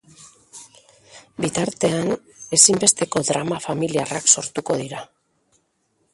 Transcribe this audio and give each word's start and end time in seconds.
Bitartean, 1.45 2.09
ezinbesteko 2.59 3.25
drama 3.29 3.61
familiarrak 3.67 4.35
sortuko 4.35 4.81
dira. 4.83 5.07